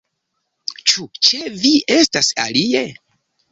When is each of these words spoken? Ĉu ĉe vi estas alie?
Ĉu 0.91 1.05
ĉe 1.27 1.53
vi 1.65 1.73
estas 1.99 2.33
alie? 2.47 2.85